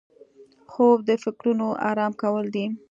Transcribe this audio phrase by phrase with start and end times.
[0.71, 2.65] خوب د فکرونو آرام کول دي